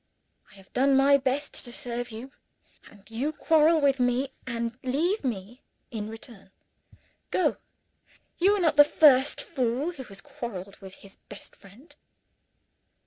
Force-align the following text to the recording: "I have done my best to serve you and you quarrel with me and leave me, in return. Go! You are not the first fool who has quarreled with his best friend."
"I 0.51 0.55
have 0.55 0.73
done 0.73 0.97
my 0.97 1.17
best 1.17 1.53
to 1.63 1.71
serve 1.71 2.09
you 2.09 2.31
and 2.89 3.07
you 3.11 3.31
quarrel 3.31 3.79
with 3.79 3.99
me 3.99 4.29
and 4.47 4.75
leave 4.81 5.23
me, 5.23 5.61
in 5.91 6.09
return. 6.09 6.49
Go! 7.29 7.57
You 8.39 8.55
are 8.55 8.59
not 8.59 8.77
the 8.77 8.83
first 8.83 9.43
fool 9.43 9.91
who 9.91 10.03
has 10.05 10.19
quarreled 10.19 10.77
with 10.77 10.95
his 10.95 11.17
best 11.29 11.55
friend." 11.55 11.95